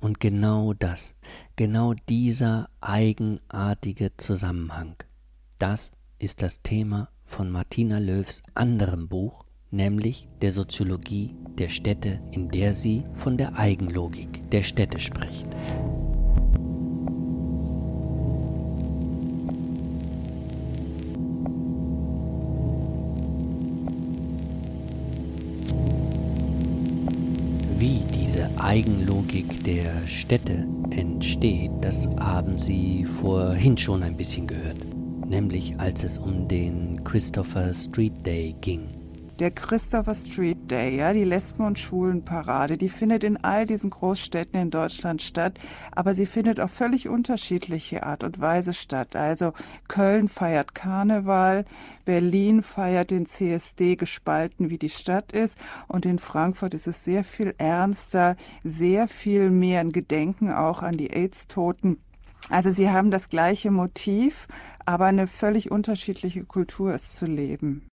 [0.00, 1.14] Und genau das,
[1.56, 4.96] genau dieser eigenartige Zusammenhang,
[5.58, 9.43] das ist das Thema von Martina Löws anderem Buch,
[9.74, 15.46] nämlich der Soziologie der Städte, in der sie von der Eigenlogik der Städte spricht.
[27.78, 34.78] Wie diese Eigenlogik der Städte entsteht, das haben Sie vorhin schon ein bisschen gehört,
[35.28, 39.03] nämlich als es um den Christopher Street Day ging
[39.38, 44.60] der Christopher Street Day, ja, die Lesben- und Schwulenparade, die findet in all diesen Großstädten
[44.60, 45.58] in Deutschland statt,
[45.92, 49.16] aber sie findet auf völlig unterschiedliche Art und Weise statt.
[49.16, 49.52] Also
[49.88, 51.64] Köln feiert Karneval,
[52.04, 57.24] Berlin feiert den CSD gespalten, wie die Stadt ist, und in Frankfurt ist es sehr
[57.24, 61.98] viel ernster, sehr viel mehr ein Gedenken auch an die AIDS-Toten.
[62.50, 64.46] Also sie haben das gleiche Motiv,
[64.84, 67.88] aber eine völlig unterschiedliche Kultur ist zu leben.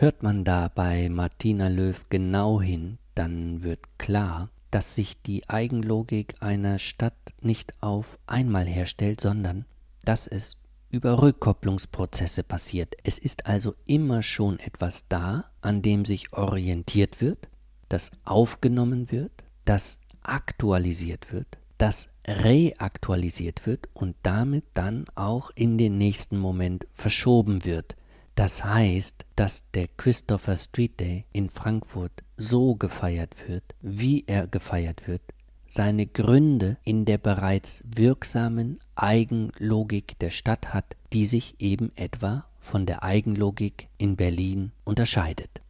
[0.00, 6.36] Hört man da bei Martina Löw genau hin, dann wird klar, dass sich die Eigenlogik
[6.38, 9.64] einer Stadt nicht auf einmal herstellt, sondern
[10.04, 10.56] dass es
[10.88, 12.94] über Rückkopplungsprozesse passiert.
[13.02, 17.48] Es ist also immer schon etwas da, an dem sich orientiert wird,
[17.88, 19.32] das aufgenommen wird,
[19.64, 27.64] das aktualisiert wird, das reaktualisiert wird und damit dann auch in den nächsten Moment verschoben
[27.64, 27.96] wird.
[28.38, 35.08] Das heißt, dass der Christopher Street Day in Frankfurt so gefeiert wird, wie er gefeiert
[35.08, 35.22] wird,
[35.66, 42.86] seine Gründe in der bereits wirksamen Eigenlogik der Stadt hat, die sich eben etwa von
[42.86, 45.60] der Eigenlogik in Berlin unterscheidet.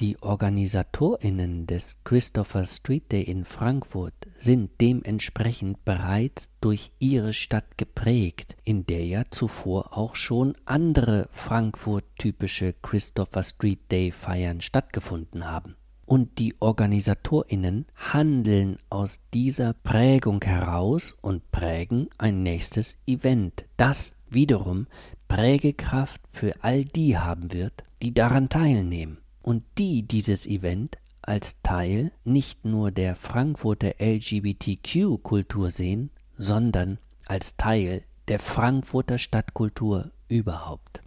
[0.00, 8.56] Die Organisatorinnen des Christopher Street Day in Frankfurt sind dementsprechend bereits durch ihre Stadt geprägt,
[8.62, 15.74] in der ja zuvor auch schon andere Frankfurt-typische Christopher Street Day Feiern stattgefunden haben.
[16.06, 24.86] Und die Organisatorinnen handeln aus dieser Prägung heraus und prägen ein nächstes Event, das wiederum
[25.26, 32.12] Prägekraft für all die haben wird, die daran teilnehmen und die dieses Event als Teil
[32.24, 41.02] nicht nur der Frankfurter LGBTQ-Kultur sehen, sondern als Teil der Frankfurter Stadtkultur überhaupt.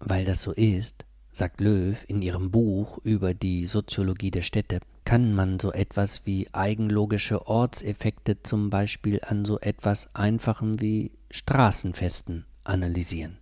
[0.00, 5.34] Weil das so ist, sagt Löw in ihrem Buch über die Soziologie der Städte, kann
[5.34, 13.38] man so etwas wie eigenlogische Ortseffekte zum Beispiel an so etwas Einfachem wie Straßenfesten analysieren.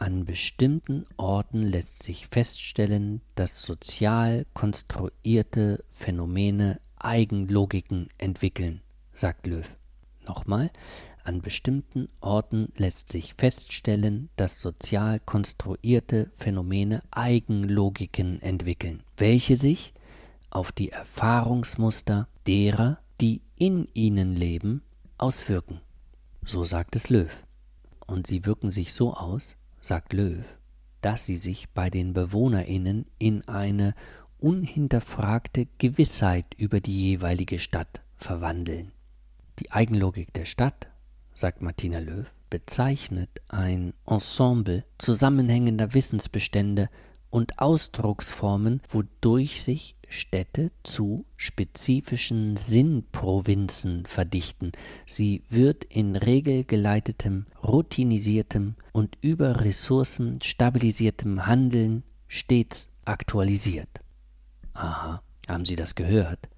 [0.00, 8.80] An bestimmten Orten lässt sich feststellen, dass sozial konstruierte Phänomene Eigenlogiken entwickeln,
[9.12, 9.68] sagt Löw.
[10.26, 10.70] Nochmal,
[11.22, 19.92] an bestimmten Orten lässt sich feststellen, dass sozial konstruierte Phänomene Eigenlogiken entwickeln, welche sich
[20.48, 24.80] auf die Erfahrungsmuster derer, die in ihnen leben,
[25.18, 25.82] auswirken.
[26.42, 27.30] So sagt es Löw.
[28.06, 30.44] Und sie wirken sich so aus, sagt Löw,
[31.00, 33.94] dass sie sich bei den Bewohnerinnen in eine
[34.38, 38.92] unhinterfragte Gewissheit über die jeweilige Stadt verwandeln.
[39.58, 40.88] Die Eigenlogik der Stadt,
[41.34, 46.88] sagt Martina Löw, bezeichnet ein Ensemble zusammenhängender Wissensbestände
[47.30, 54.72] und Ausdrucksformen, wodurch sich Städte zu spezifischen Sinnprovinzen verdichten.
[55.06, 63.88] Sie wird in regelgeleitetem, routinisiertem und über Ressourcen stabilisiertem Handeln stets aktualisiert.
[64.74, 66.48] Aha, haben Sie das gehört?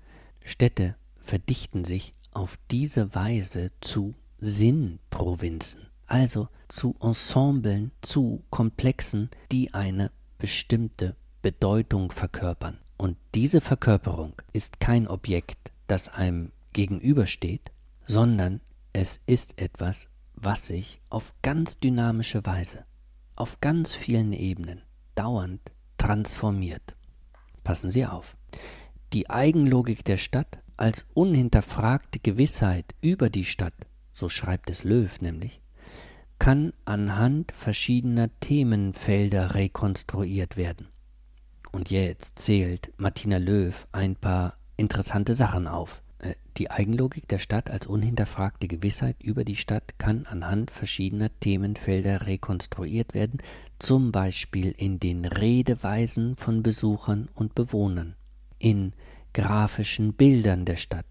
[0.45, 10.11] Städte verdichten sich auf diese Weise zu Sinnprovinzen, also zu Ensemblen, zu Komplexen, die eine
[10.39, 12.79] bestimmte Bedeutung verkörpern.
[13.03, 17.73] Und diese Verkörperung ist kein Objekt, das einem gegenübersteht,
[18.07, 18.61] sondern
[18.93, 22.85] es ist etwas, was sich auf ganz dynamische Weise,
[23.35, 24.83] auf ganz vielen Ebenen
[25.17, 26.95] dauernd transformiert.
[27.65, 28.37] Passen Sie auf.
[29.13, 33.75] Die Eigenlogik der Stadt als unhinterfragte Gewissheit über die Stadt,
[34.13, 35.61] so schreibt es Löw nämlich,
[36.39, 40.92] kann anhand verschiedener Themenfelder rekonstruiert werden.
[41.73, 46.03] Und jetzt zählt Martina Löw ein paar interessante Sachen auf.
[46.19, 52.27] Äh, die Eigenlogik der Stadt als unhinterfragte Gewissheit über die Stadt kann anhand verschiedener Themenfelder
[52.27, 53.41] rekonstruiert werden,
[53.79, 58.17] zum Beispiel in den Redeweisen von Besuchern und Bewohnern,
[58.59, 58.93] in
[59.33, 61.07] grafischen Bildern der Stadt,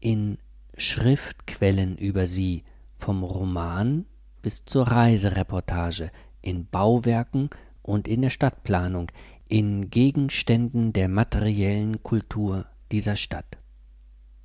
[0.00, 0.38] in
[0.76, 2.64] Schriftquellen über sie,
[2.96, 4.06] vom Roman
[4.42, 7.50] bis zur Reisereportage, in Bauwerken
[7.82, 9.10] und in der Stadtplanung,
[9.52, 13.58] in Gegenständen der materiellen Kultur dieser Stadt.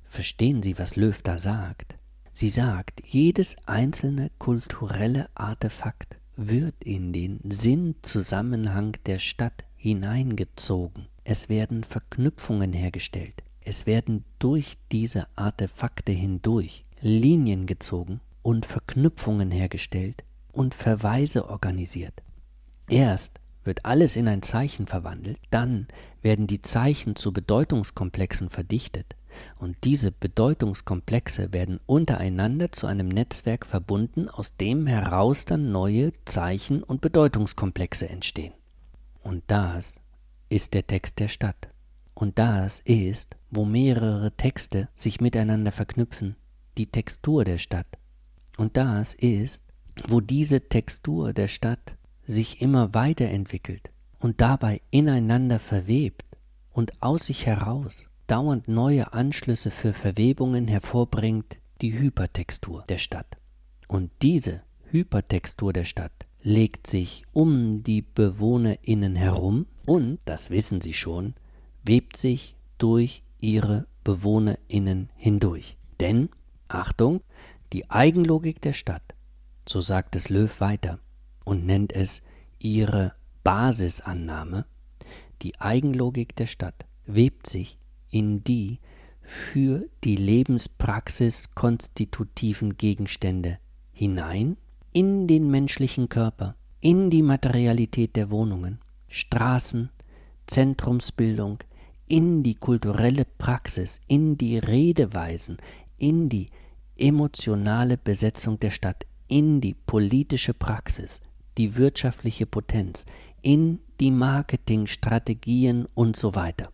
[0.04, 1.96] Verstehen Sie, was Löw da sagt?
[2.30, 11.06] Sie sagt, jedes einzelne kulturelle Artefakt wird in den Sinnzusammenhang der Stadt hineingezogen.
[11.24, 13.42] Es werden Verknüpfungen hergestellt.
[13.62, 22.22] Es werden durch diese Artefakte hindurch Linien gezogen und Verknüpfungen hergestellt und Verweise organisiert.
[22.90, 25.86] Erst wird alles in ein Zeichen verwandelt, dann
[26.22, 29.16] werden die Zeichen zu Bedeutungskomplexen verdichtet
[29.58, 36.82] und diese Bedeutungskomplexe werden untereinander zu einem Netzwerk verbunden, aus dem heraus dann neue Zeichen
[36.82, 38.52] und Bedeutungskomplexe entstehen.
[39.22, 40.00] Und das
[40.48, 41.68] ist der Text der Stadt.
[42.14, 46.36] Und das ist, wo mehrere Texte sich miteinander verknüpfen,
[46.76, 47.86] die Textur der Stadt.
[48.56, 49.64] Und das ist,
[50.08, 51.96] wo diese Textur der Stadt
[52.28, 56.24] sich immer weiterentwickelt und dabei ineinander verwebt
[56.70, 63.38] und aus sich heraus dauernd neue Anschlüsse für Verwebungen hervorbringt, die Hypertextur der Stadt.
[63.88, 66.12] Und diese Hypertextur der Stadt
[66.42, 71.34] legt sich um die BewohnerInnen herum und, das wissen Sie schon,
[71.82, 75.78] webt sich durch ihre BewohnerInnen hindurch.
[76.00, 76.28] Denn
[76.68, 77.22] Achtung,
[77.72, 79.14] die Eigenlogik der Stadt,
[79.66, 81.00] so sagt es Löw weiter
[81.48, 82.20] und nennt es
[82.58, 84.66] ihre Basisannahme,
[85.40, 87.78] die Eigenlogik der Stadt webt sich
[88.10, 88.80] in die
[89.22, 93.58] für die Lebenspraxis konstitutiven Gegenstände
[93.92, 94.58] hinein,
[94.92, 98.78] in den menschlichen Körper, in die Materialität der Wohnungen,
[99.08, 99.88] Straßen,
[100.46, 101.60] Zentrumsbildung,
[102.06, 105.56] in die kulturelle Praxis, in die Redeweisen,
[105.96, 106.48] in die
[106.96, 111.20] emotionale Besetzung der Stadt, in die politische Praxis,
[111.58, 113.04] die wirtschaftliche Potenz,
[113.42, 116.70] in die Marketingstrategien und so weiter.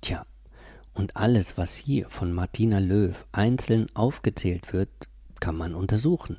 [0.00, 0.24] Tja,
[0.94, 4.90] und alles, was hier von Martina Löw einzeln aufgezählt wird,
[5.40, 6.38] kann man untersuchen.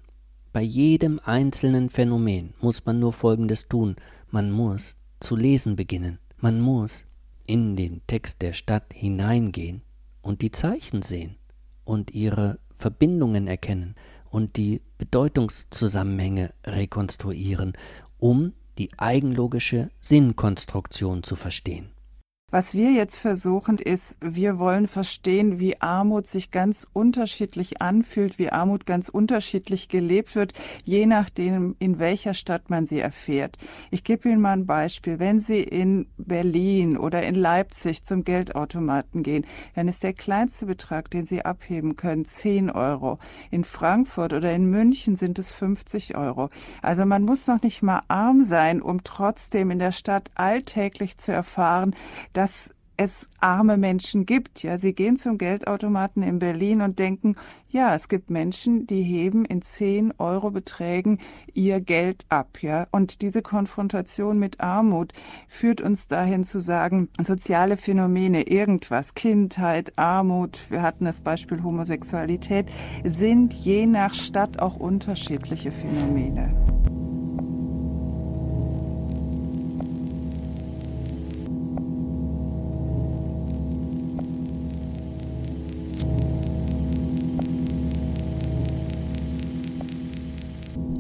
[0.54, 3.96] Bei jedem einzelnen Phänomen muss man nur Folgendes tun.
[4.32, 6.20] Man muss zu lesen beginnen.
[6.38, 7.06] Man muss
[7.46, 9.82] in den Text der Stadt hineingehen
[10.22, 11.36] und die Zeichen sehen
[11.86, 13.96] und ihre Verbindungen erkennen
[14.30, 17.74] und die Bedeutungszusammenhänge rekonstruieren,
[18.18, 21.90] um die eigenlogische Sinnkonstruktion zu verstehen.
[22.50, 28.50] Was wir jetzt versuchen, ist, wir wollen verstehen, wie Armut sich ganz unterschiedlich anfühlt, wie
[28.50, 30.54] Armut ganz unterschiedlich gelebt wird,
[30.86, 33.58] je nachdem, in welcher Stadt man sie erfährt.
[33.92, 35.20] Ich gebe Ihnen mal ein Beispiel.
[35.20, 39.46] Wenn Sie in Berlin oder in Leipzig zum Geldautomaten gehen,
[39.76, 43.20] dann ist der kleinste Betrag, den Sie abheben können, 10 Euro.
[43.52, 46.50] In Frankfurt oder in München sind es 50 Euro.
[46.82, 51.34] Also man muss noch nicht mal arm sein, um trotzdem in der Stadt alltäglich zu
[51.34, 51.94] erfahren,
[52.38, 54.62] dass es arme Menschen gibt.
[54.62, 57.36] Ja, sie gehen zum Geldautomaten in Berlin und denken,
[57.68, 61.20] ja, es gibt Menschen, die heben in 10 Euro Beträgen
[61.54, 62.62] ihr Geld ab.
[62.62, 65.14] Ja, und diese Konfrontation mit Armut
[65.48, 72.68] führt uns dahin zu sagen, soziale Phänomene, irgendwas, Kindheit, Armut, wir hatten das Beispiel Homosexualität,
[73.04, 76.77] sind je nach Stadt auch unterschiedliche Phänomene.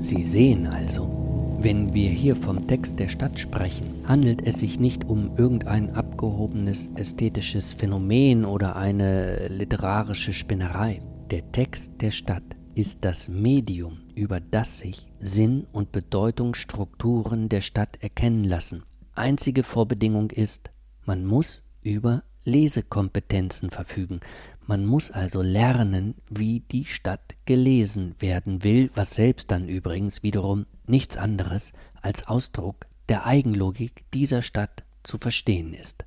[0.08, 5.04] Sie sehen also, wenn wir hier vom Text der Stadt sprechen, handelt es sich nicht
[5.04, 11.02] um irgendein abgehobenes ästhetisches Phänomen oder eine literarische Spinnerei.
[11.30, 17.98] Der Text der Stadt ist das Medium, über das sich Sinn und Bedeutungsstrukturen der Stadt
[18.00, 18.84] erkennen lassen.
[19.14, 20.72] Einzige Vorbedingung ist,
[21.06, 24.22] man muss über Lesekompetenzen verfügen.
[24.68, 30.66] Man muss also lernen, wie die Stadt gelesen werden will, was selbst dann übrigens wiederum
[30.86, 36.04] nichts anderes als Ausdruck der Eigenlogik dieser Stadt zu verstehen ist.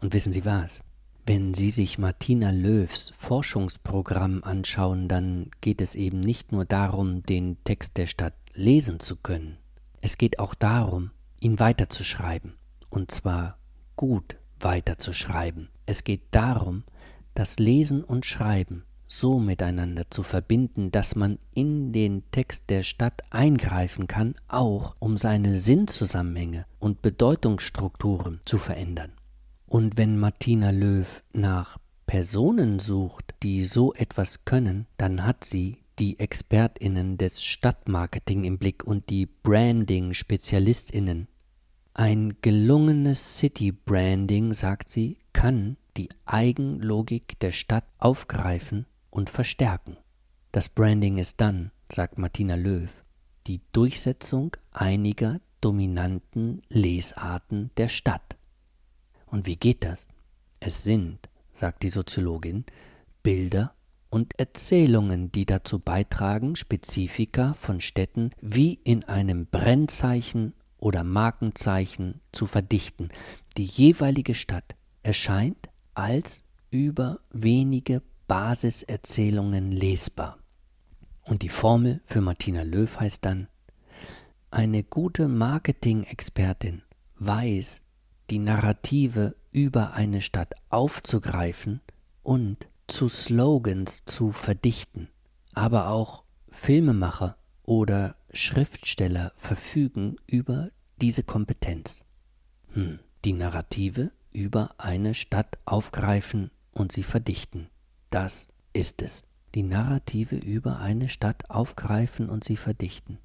[0.00, 0.82] Und wissen Sie was?
[1.26, 7.56] Wenn Sie sich Martina Löws Forschungsprogramm anschauen, dann geht es eben nicht nur darum, den
[7.64, 9.56] Text der Stadt lesen zu können.
[10.00, 12.54] Es geht auch darum, ihn weiterzuschreiben.
[12.88, 13.58] Und zwar
[13.96, 15.70] gut weiterzuschreiben.
[15.86, 16.84] Es geht darum,
[17.38, 23.22] das Lesen und Schreiben so miteinander zu verbinden, dass man in den Text der Stadt
[23.30, 29.12] eingreifen kann, auch um seine Sinnzusammenhänge und Bedeutungsstrukturen zu verändern.
[29.66, 36.18] Und wenn Martina Löw nach Personen sucht, die so etwas können, dann hat sie die
[36.18, 41.26] Expertinnen des Stadtmarketing im Blick und die Branding-Spezialistinnen.
[41.98, 49.96] Ein gelungenes City-Branding, sagt sie, kann die Eigenlogik der Stadt aufgreifen und verstärken.
[50.52, 52.90] Das Branding ist dann, sagt Martina Löw,
[53.46, 58.36] die Durchsetzung einiger dominanten Lesarten der Stadt.
[59.24, 60.06] Und wie geht das?
[60.60, 62.66] Es sind, sagt die Soziologin,
[63.22, 63.72] Bilder
[64.10, 72.46] und Erzählungen, die dazu beitragen, Spezifika von Städten wie in einem Brennzeichen oder Markenzeichen zu
[72.46, 73.08] verdichten.
[73.56, 80.38] Die jeweilige Stadt erscheint als über wenige Basiserzählungen lesbar.
[81.22, 83.48] Und die Formel für Martina Löw heißt dann,
[84.50, 86.82] eine gute Marketing-Expertin
[87.18, 87.82] weiß,
[88.30, 91.80] die Narrative über eine Stadt aufzugreifen
[92.22, 95.08] und zu Slogans zu verdichten.
[95.52, 100.70] Aber auch Filmemacher oder Schriftsteller verfügen über
[101.00, 102.04] diese Kompetenz.
[102.72, 107.68] Hm, die Narrative über eine Stadt aufgreifen und sie verdichten.
[108.10, 109.22] Das ist es.
[109.54, 113.18] Die Narrative über eine Stadt aufgreifen und sie verdichten.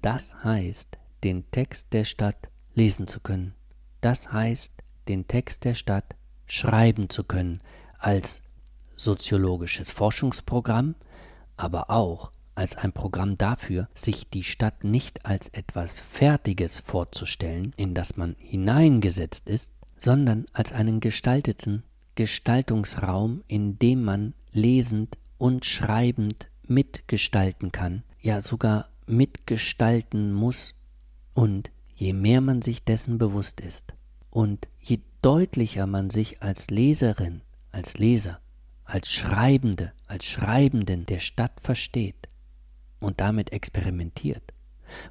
[0.00, 3.54] Das heißt, den Text der Stadt lesen zu können.
[4.00, 4.72] Das heißt,
[5.08, 6.16] den Text der Stadt
[6.46, 7.60] schreiben zu können
[7.98, 8.42] als
[8.96, 10.94] soziologisches Forschungsprogramm,
[11.56, 17.94] aber auch als ein Programm dafür, sich die Stadt nicht als etwas Fertiges vorzustellen, in
[17.94, 21.82] das man hineingesetzt ist, sondern als einen gestalteten
[22.14, 30.74] Gestaltungsraum, in dem man lesend und schreibend mitgestalten kann, ja sogar mitgestalten muss,
[31.32, 33.94] und je mehr man sich dessen bewusst ist,
[34.30, 37.42] und je deutlicher man sich als Leserin,
[37.72, 38.40] als Leser,
[38.84, 42.19] als Schreibende, als Schreibenden der Stadt versteht
[43.00, 44.54] und damit experimentiert,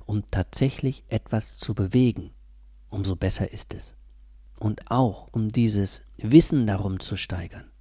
[0.06, 2.32] um tatsächlich etwas zu bewegen,
[2.90, 3.96] umso besser ist es.
[4.60, 7.72] Und auch um dieses Wissen darum zu steigern,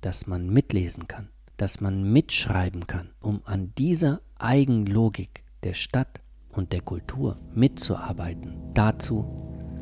[0.00, 6.20] dass man mitlesen kann, dass man mitschreiben kann, um an dieser Eigenlogik der Stadt
[6.52, 8.54] und der Kultur mitzuarbeiten.
[8.74, 9.24] Dazu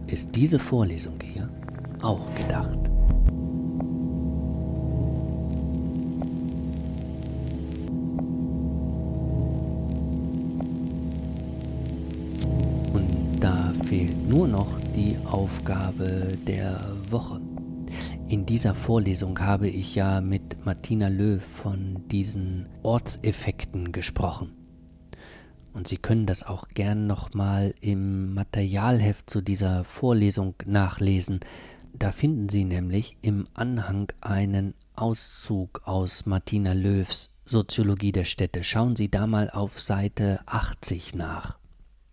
[0.07, 1.51] ist diese Vorlesung hier
[2.03, 2.92] auch gedacht.
[13.93, 17.43] Fehlt nur noch die Aufgabe der Woche.
[18.27, 24.53] In dieser Vorlesung habe ich ja mit Martina Löw von diesen Ortseffekten gesprochen.
[25.75, 31.41] Und Sie können das auch gern nochmal im Materialheft zu dieser Vorlesung nachlesen.
[31.93, 38.65] Da finden Sie nämlich im Anhang einen Auszug aus Martina Löws Soziologie der Städte.
[38.65, 41.59] Schauen Sie da mal auf Seite 80 nach.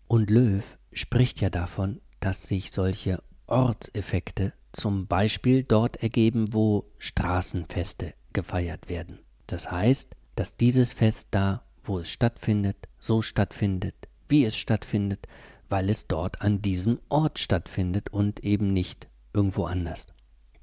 [0.09, 8.13] Und Löw spricht ja davon, dass sich solche Ortseffekte zum Beispiel dort ergeben, wo Straßenfeste
[8.33, 9.19] gefeiert werden.
[9.47, 13.95] Das heißt, dass dieses Fest da, wo es stattfindet, so stattfindet,
[14.27, 15.27] wie es stattfindet,
[15.69, 20.07] weil es dort an diesem Ort stattfindet und eben nicht irgendwo anders.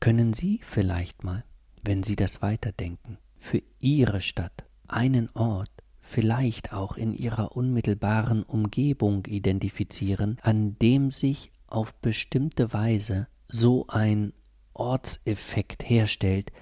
[0.01, 1.45] Können Sie vielleicht mal,
[1.83, 5.71] wenn Sie das weiterdenken, für Ihre Stadt einen Ort
[6.07, 14.33] vielleicht auch in Ihrer unmittelbaren Umgebung identifizieren, an dem sich auf bestimmte Weise so ein
[14.73, 16.53] Ortseffekt herstellt,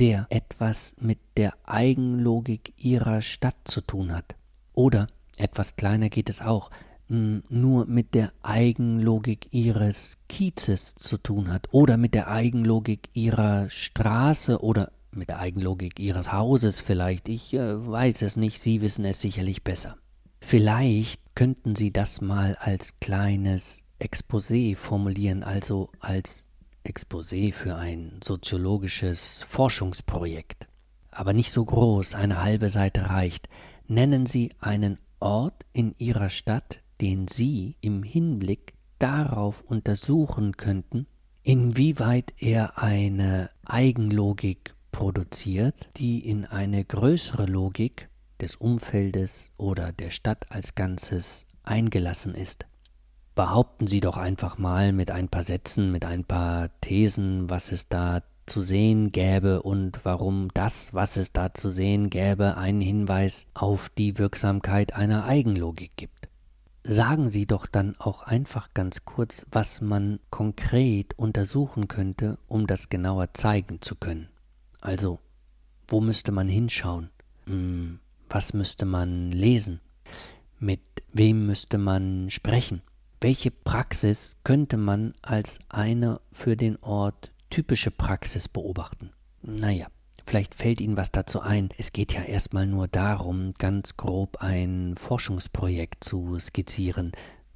[0.00, 4.34] der etwas mit der Eigenlogik Ihrer Stadt zu tun hat.
[4.72, 6.70] Oder etwas kleiner geht es auch,
[7.08, 14.62] nur mit der Eigenlogik ihres Kiezes zu tun hat oder mit der Eigenlogik ihrer Straße
[14.62, 17.28] oder mit der Eigenlogik ihres Hauses vielleicht.
[17.28, 19.96] Ich äh, weiß es nicht, Sie wissen es sicherlich besser.
[20.40, 26.46] Vielleicht könnten Sie das mal als kleines Exposé formulieren, also als
[26.86, 30.68] Exposé für ein soziologisches Forschungsprojekt.
[31.10, 33.48] Aber nicht so groß, eine halbe Seite reicht.
[33.86, 41.06] Nennen Sie einen Ort in Ihrer Stadt, den Sie im Hinblick darauf untersuchen könnten,
[41.42, 48.08] inwieweit er eine Eigenlogik produziert, die in eine größere Logik
[48.40, 52.66] des Umfeldes oder der Stadt als Ganzes eingelassen ist.
[53.34, 57.88] Behaupten Sie doch einfach mal mit ein paar Sätzen, mit ein paar Thesen, was es
[57.88, 63.46] da zu sehen gäbe und warum das, was es da zu sehen gäbe, einen Hinweis
[63.52, 66.28] auf die Wirksamkeit einer Eigenlogik gibt.
[66.84, 72.90] Sagen Sie doch dann auch einfach ganz kurz, was man konkret untersuchen könnte, um das
[72.90, 74.28] genauer zeigen zu können.
[74.84, 75.18] Also,
[75.88, 77.08] wo müsste man hinschauen?
[77.46, 79.80] Hm, was müsste man lesen?
[80.58, 82.82] Mit wem müsste man sprechen?
[83.18, 89.10] Welche Praxis könnte man als eine für den Ort typische Praxis beobachten.
[89.40, 89.86] Naja,
[90.26, 91.70] vielleicht fällt Ihnen was dazu ein.
[91.78, 97.12] Es geht ja erstmal nur darum, ganz grob ein Forschungsprojekt zu skizzieren.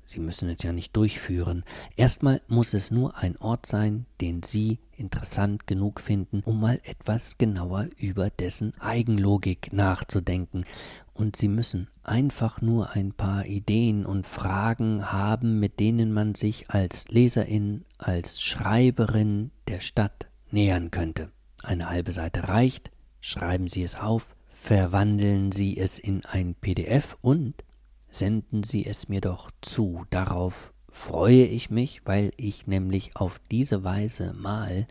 [0.09, 1.65] Sie müssen es ja nicht durchführen.
[1.95, 7.37] Erstmal muss es nur ein Ort sein, den Sie interessant genug finden, um mal etwas
[7.37, 10.65] genauer über dessen Eigenlogik nachzudenken.
[11.13, 16.71] Und Sie müssen einfach nur ein paar Ideen und Fragen haben, mit denen man sich
[16.71, 21.31] als Leserin, als Schreiberin der Stadt nähern könnte.
[21.63, 22.91] Eine halbe Seite reicht,
[23.21, 27.63] schreiben Sie es auf, verwandeln Sie es in ein PDF und
[28.11, 30.05] senden Sie es mir doch zu.
[30.11, 34.87] Darauf freue ich mich, weil ich nämlich auf diese Weise mal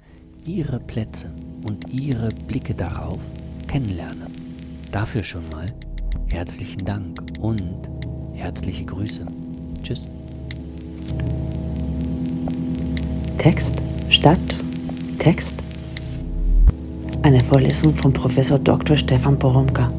[0.46, 3.20] Ihre Plätze und Ihre Blicke darauf
[3.68, 4.28] kennenlerne.
[4.92, 5.74] Dafür schon mal
[6.28, 7.90] herzlichen Dank und
[8.34, 9.26] herzliche Grüße.
[9.84, 10.02] Tschüss.
[13.38, 13.74] Text,
[14.10, 14.40] Stadt,
[15.20, 15.54] Text.
[17.24, 18.96] Eine Vorlesung von Professor Dr.
[18.96, 19.92] Stefan Poromka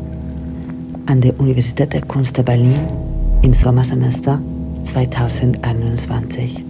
[1.06, 3.07] an der Universität der Kunst der Berlin
[3.42, 4.40] im Sommersemester
[4.84, 6.67] 2021.